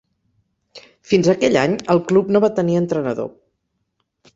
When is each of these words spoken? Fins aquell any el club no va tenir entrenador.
Fins 1.11 1.29
aquell 1.35 1.61
any 1.67 1.77
el 1.97 2.03
club 2.13 2.33
no 2.35 2.45
va 2.49 2.53
tenir 2.61 2.83
entrenador. 2.83 3.35